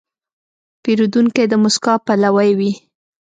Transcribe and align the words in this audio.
پیرودونکی 0.83 1.45
د 1.51 1.53
موسکا 1.63 1.93
پلوی 2.05 2.49
وي. 2.59 2.71